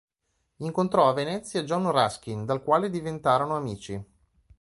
Incontrò 0.61 1.07
a 1.09 1.13
Venezia 1.13 1.61
John 1.63 1.91
Ruskin, 1.91 2.43
dal 2.43 2.63
quale 2.63 2.89
diventarono 2.89 3.55
amici. 3.55 4.03